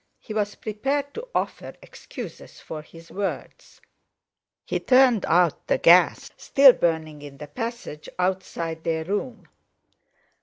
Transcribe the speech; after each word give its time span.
He 0.19 0.33
was 0.33 0.55
prepared 0.55 1.13
to 1.13 1.27
offer 1.35 1.75
excuses 1.79 2.59
for 2.59 2.81
his 2.81 3.11
words. 3.11 3.79
He 4.65 4.79
turned 4.79 5.27
out 5.27 5.67
the 5.67 5.77
gas 5.77 6.31
still 6.37 6.73
burning 6.73 7.21
in 7.21 7.37
the 7.37 7.45
passage 7.45 8.09
outside 8.17 8.83
their 8.83 9.03
room. 9.05 9.47